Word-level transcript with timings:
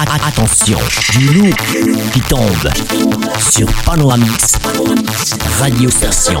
Attention, 0.00 0.78
du 1.18 1.26
lourd 1.34 1.56
qui 2.12 2.20
tombe 2.20 2.70
sur 3.50 3.66
Panoramix 3.84 4.56
Radio 5.58 5.90
Station. 5.90 6.40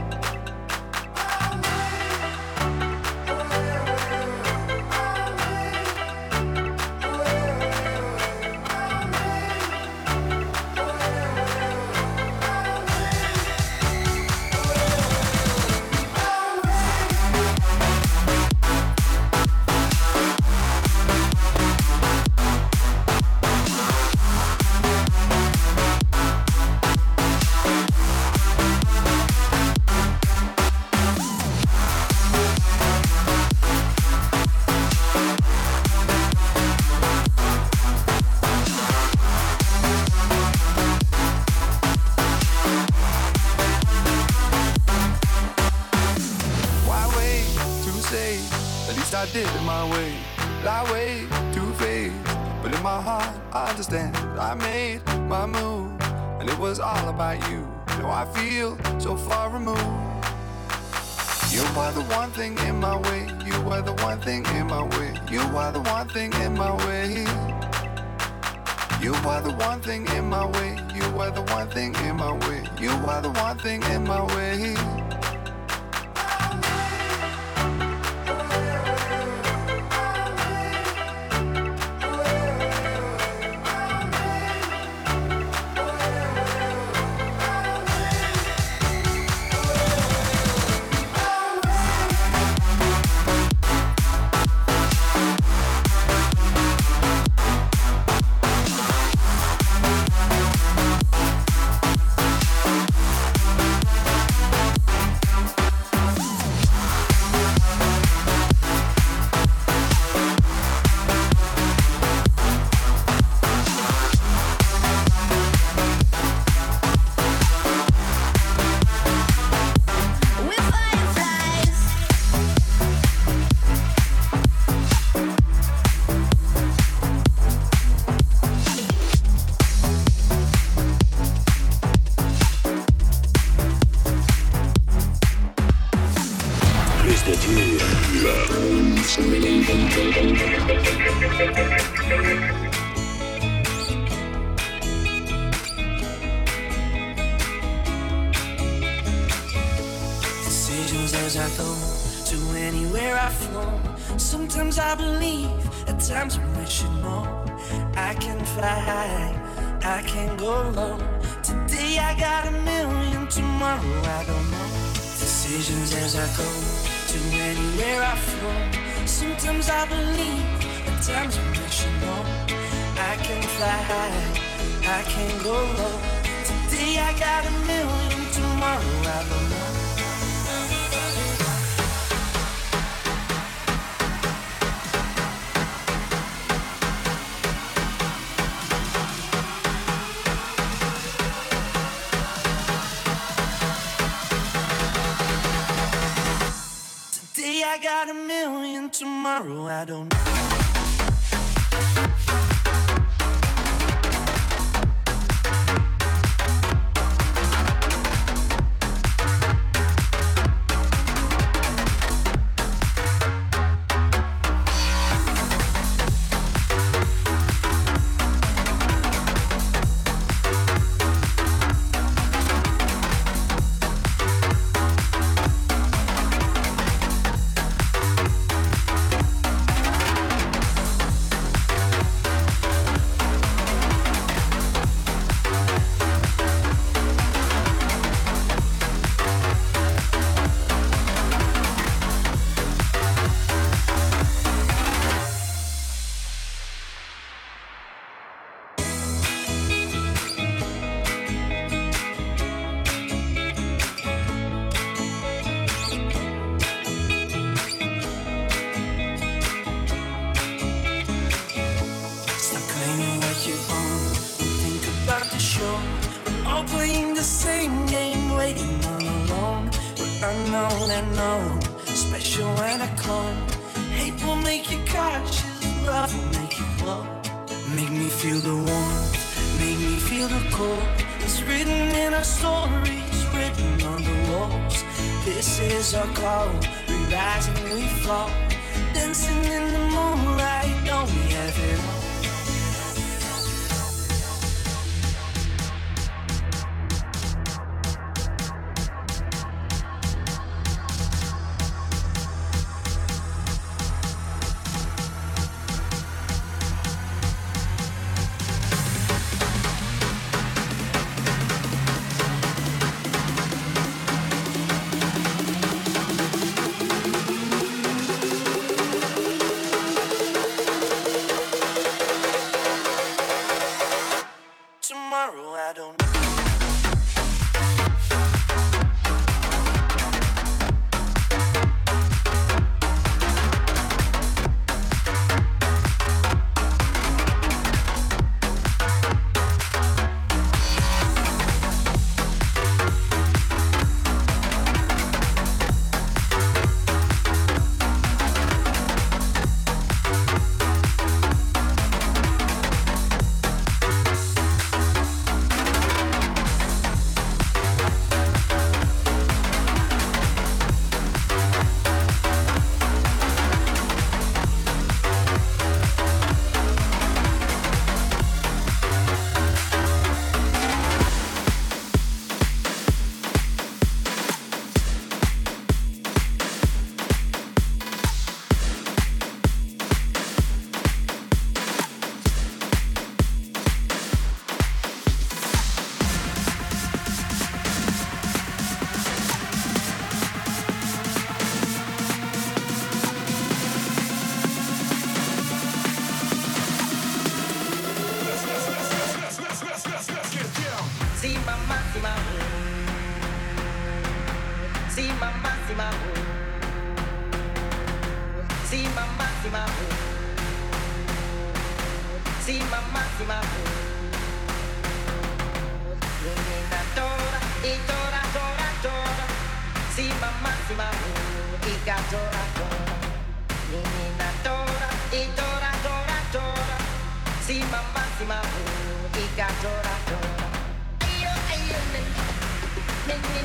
been 433.19 433.40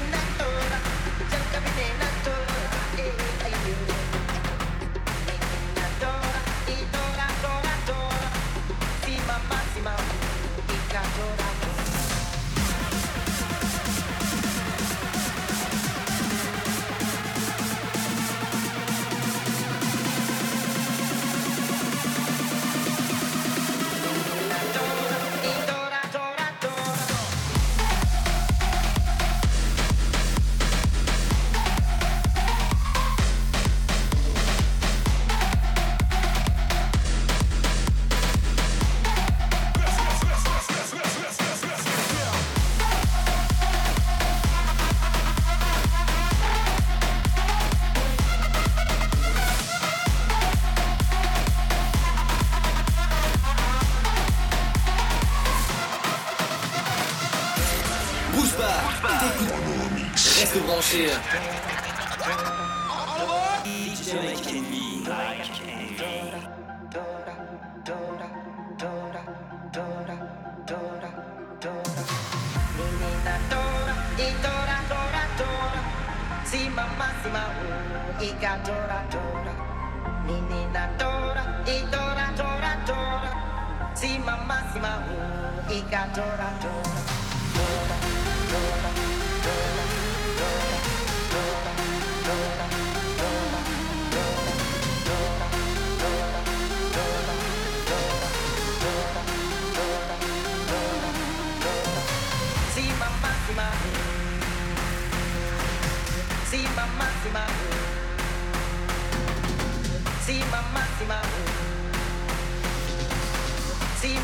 Yeah. 60.95 61.56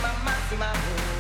my 0.03 0.11
maximum. 0.25 1.12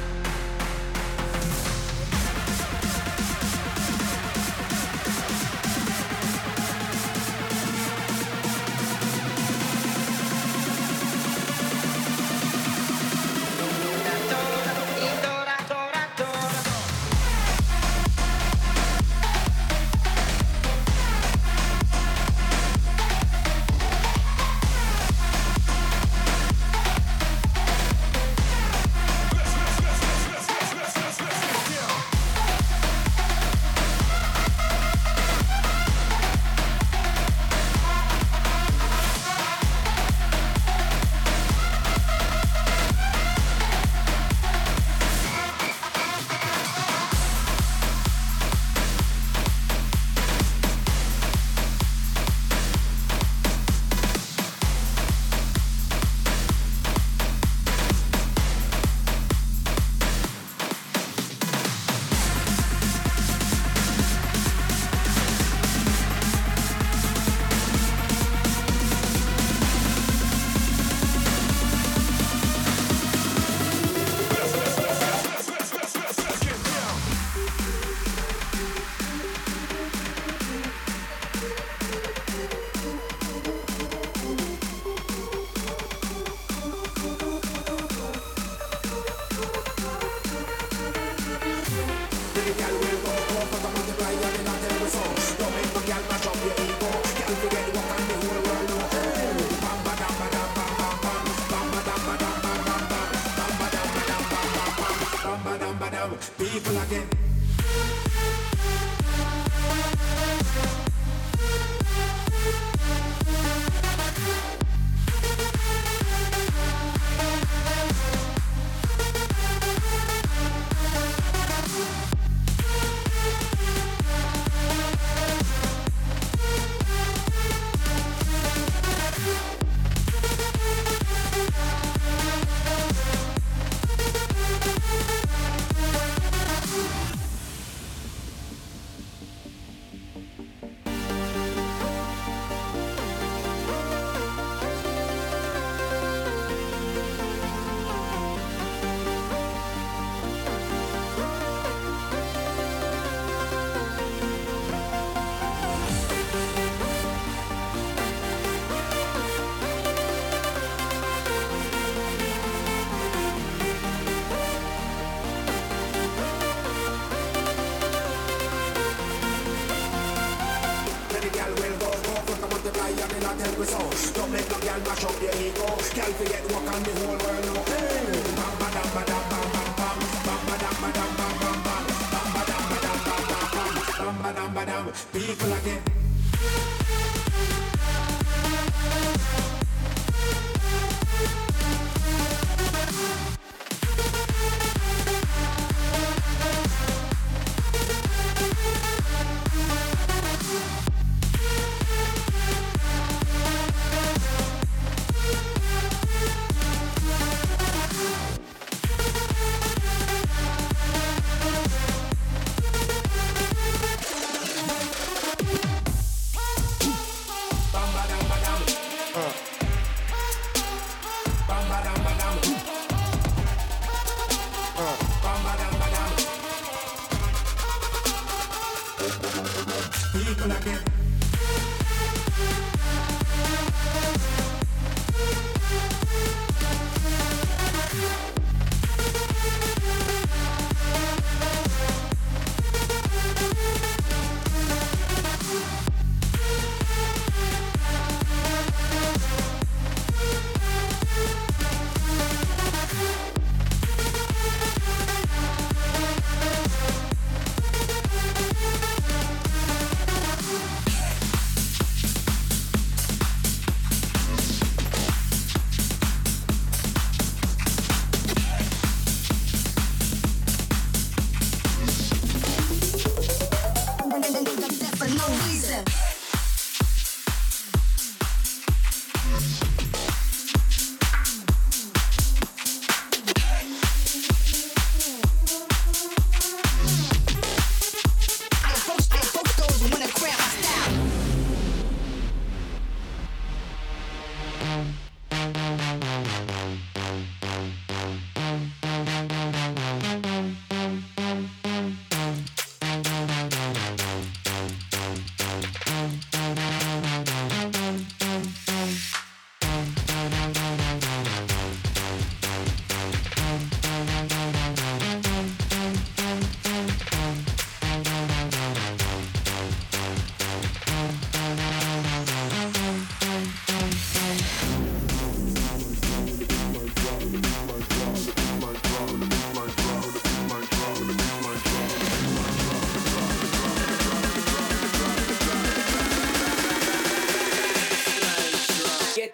People 230.13 230.53
again. 230.53 230.79
For 230.85 230.92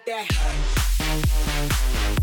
Get 0.05 0.27
that. 0.29 2.18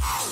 Wow. 0.00 0.28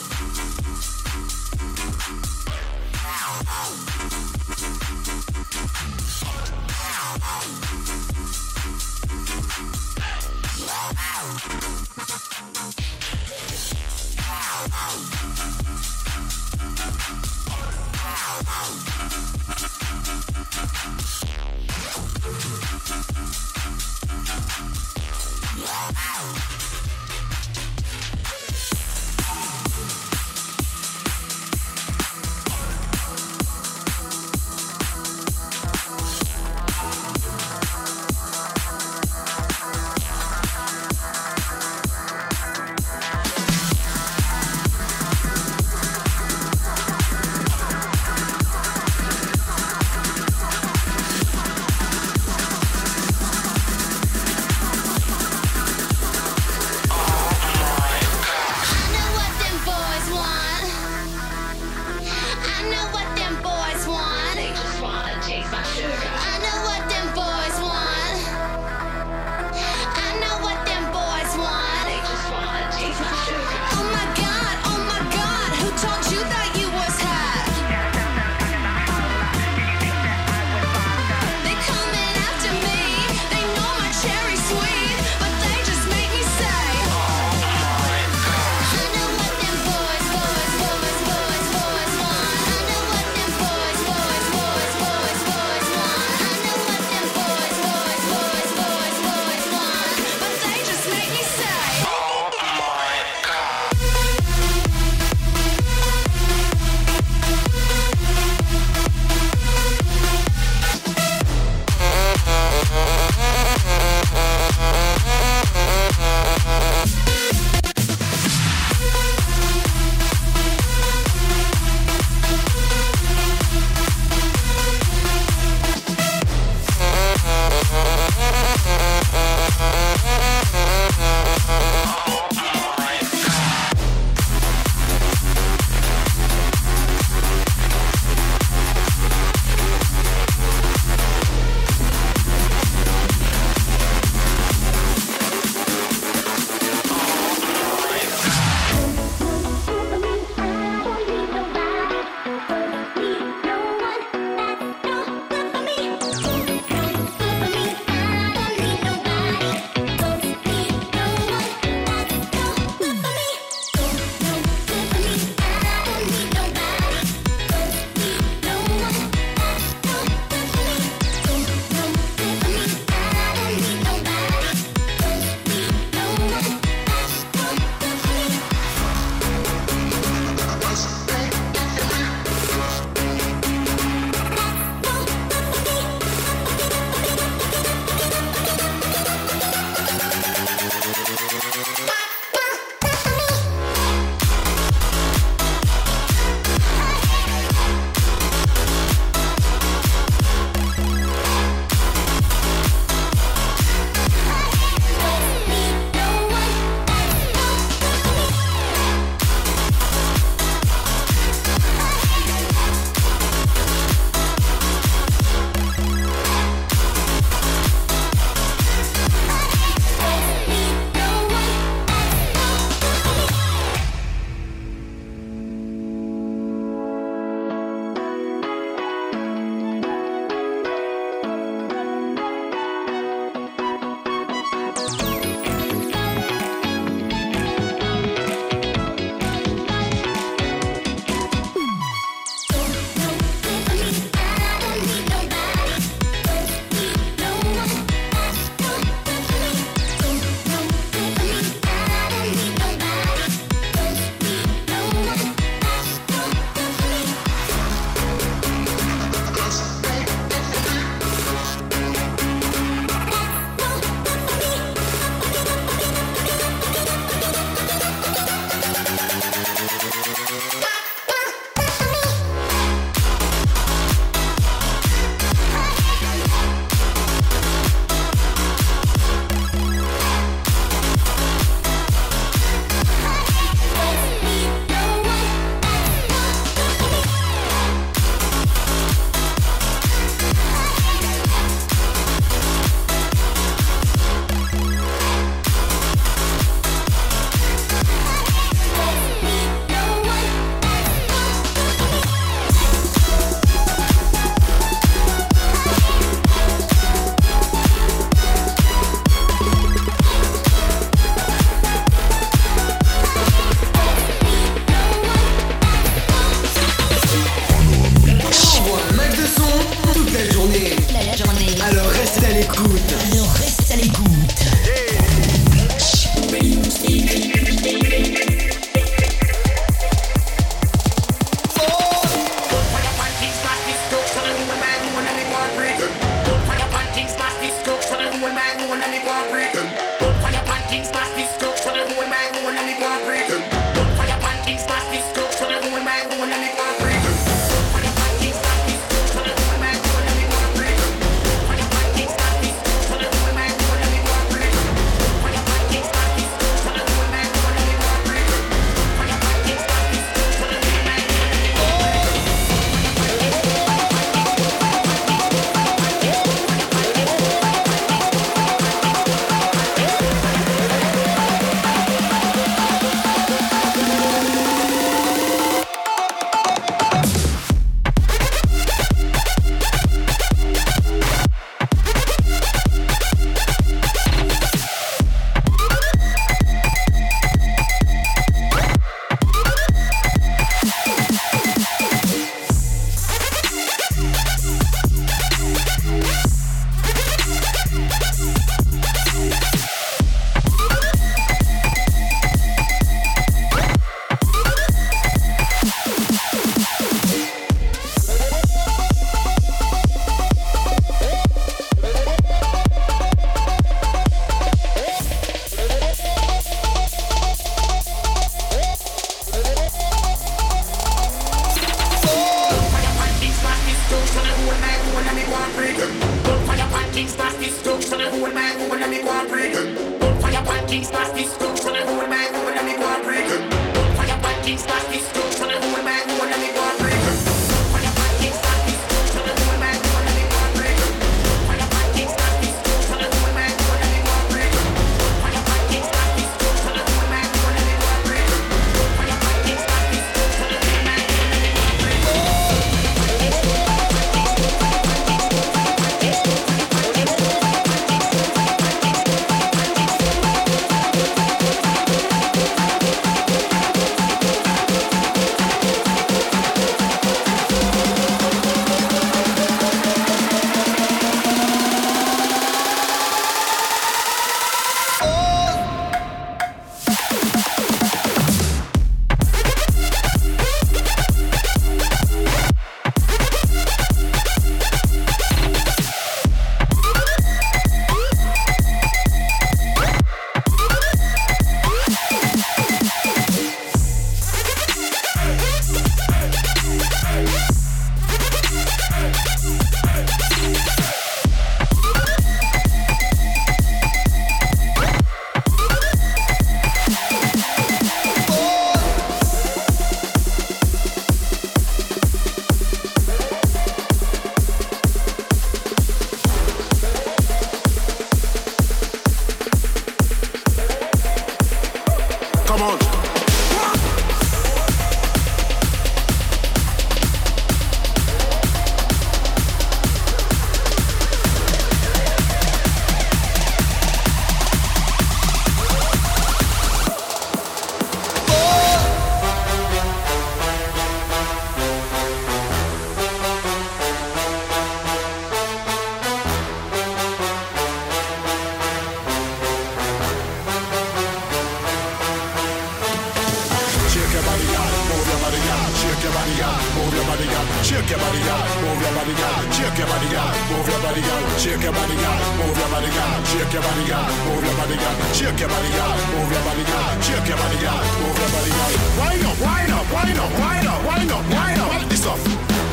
out, 563.16 563.26
shake 563.26 563.52
your 563.52 563.62
body 563.62 563.92
out, 563.92 564.10
move 564.28 564.44
your 564.44 564.56
body 564.56 564.76
out, 564.76 564.96
shake 565.16 565.40
your 565.40 565.48
body 565.48 565.72
out, 565.80 565.96
move 566.12 566.30
your 566.32 566.42
body 566.44 566.64
out, 566.68 567.04
shake 567.04 567.28
your 567.28 567.38
body 567.40 567.60
out, 567.64 567.84
move 568.00 568.18
your 568.20 568.30
body 568.36 568.52
out. 568.52 568.72
Wine 569.00 569.24
up, 569.24 569.36
wine 569.40 569.72
up, 569.72 569.86
wine 569.92 570.18
up, 570.20 570.32
wine 570.40 570.66
up, 570.66 570.80
wine 570.84 571.10
up, 571.10 571.24
wine 571.32 571.60
up, 571.60 571.68
wind 571.72 571.90
this 571.90 572.06
up. 572.06 572.18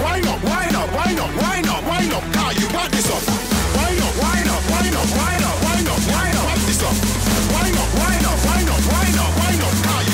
Wine 0.03 0.27
up, 0.27 0.39
wine 0.43 0.75
up, 0.75 0.89
wine 0.91 1.19
up, 1.19 1.31
wine 1.39 1.67
up, 1.67 1.81
wine 1.87 2.11
up, 2.11 2.25
car, 2.35 2.51
you 2.53 2.67
got 2.75 2.91
this 2.91 3.07
up. 3.07 3.23
Wine 3.77 4.01
up, 4.03 4.15
wine 4.19 4.49
up, 4.51 4.63
wine 4.71 4.95
up, 4.99 5.09
wine 5.15 5.43
up, 5.47 5.57
wine 5.63 5.87
up, 5.87 6.01
wine 6.11 6.35
up, 6.35 6.45
wind 6.51 6.63
this 6.67 6.81
up. 6.83 6.95
Wine 7.53 7.77
up, 7.79 7.89
wine 7.99 8.25
up, 8.27 8.39
wine 8.43 8.69
up, 8.73 8.81
wine 8.91 9.17
up, 9.23 9.31
wine 9.39 9.61
up, 9.63 9.75
car, 9.87 10.01
you 10.03 10.12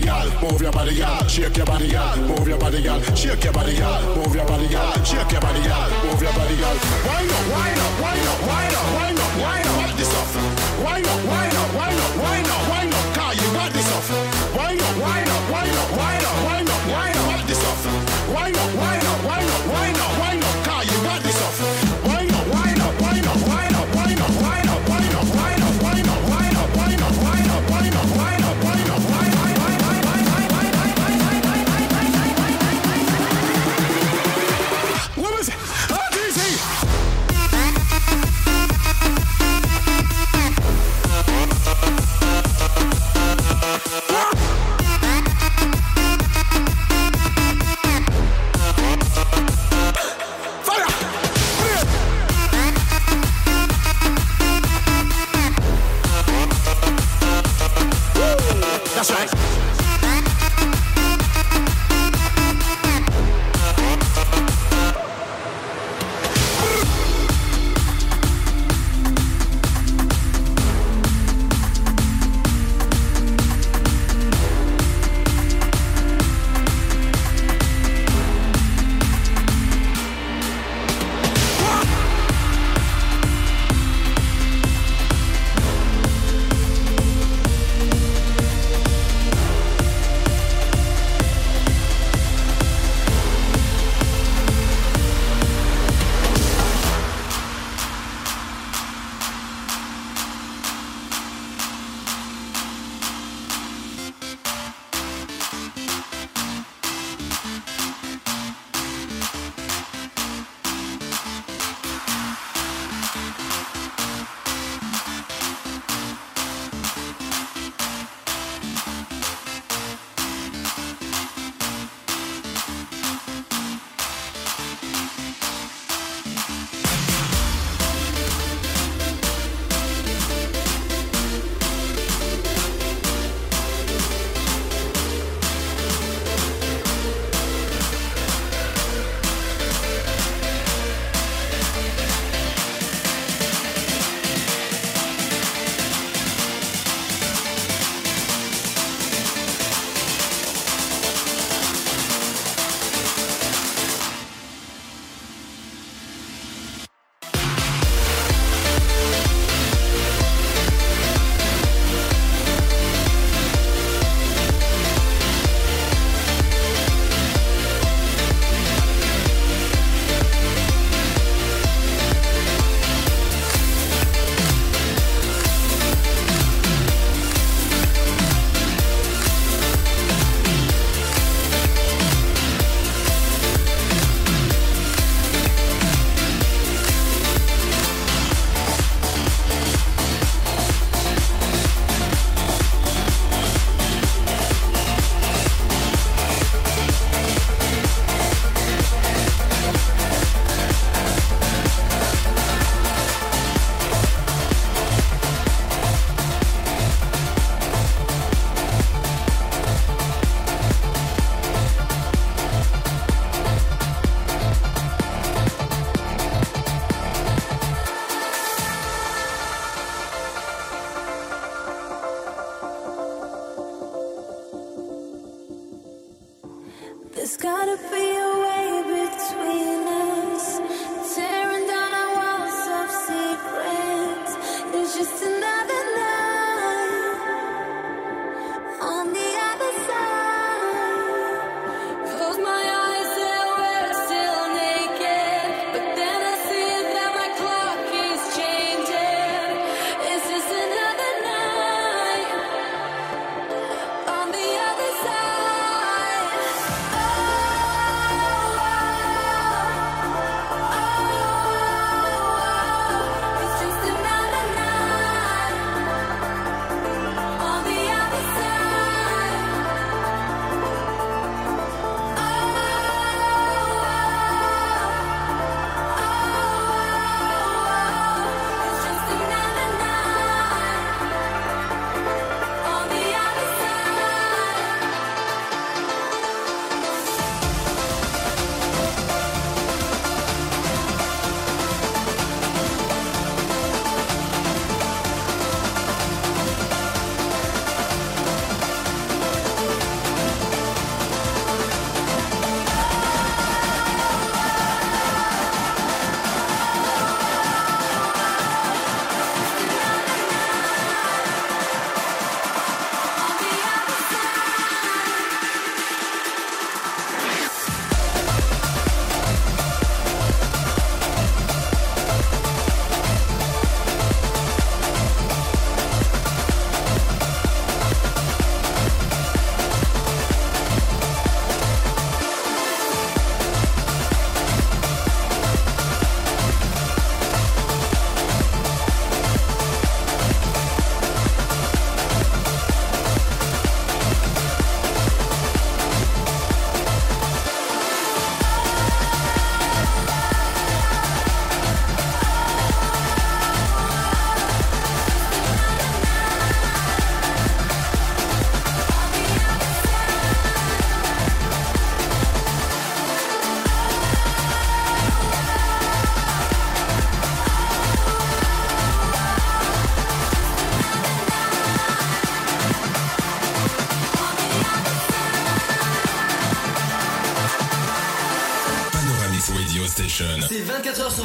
body, 0.00 0.06
y'all. 0.06 0.50
Move 0.50 0.60
your 0.60 0.72
body. 0.72 1.03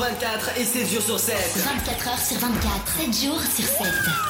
24 0.10 0.49
h 0.49 0.49
sur 0.49 0.49
24 0.49 0.57
et 0.57 0.66
7 0.66 0.89
jours 0.89 1.01
sur 1.03 1.20
7. 1.20 1.36
24 1.55 2.05
h 2.05 2.28
sur 2.28 2.39
24, 2.39 2.97
7 2.97 3.24
jours 3.24 3.41
sur 3.41 3.66
7. 3.66 4.28